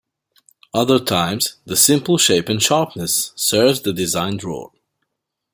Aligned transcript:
Other 0.73 0.97
times, 0.97 1.57
the 1.65 1.75
simple 1.75 2.17
shape 2.17 2.49
and 2.49 2.59
sharpness 2.59 3.33
serves 3.35 3.81
the 3.81 3.93
designed 3.93 4.43
role. 4.43 4.73